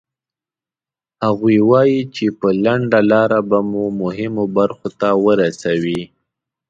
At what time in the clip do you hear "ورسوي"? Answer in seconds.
5.25-6.01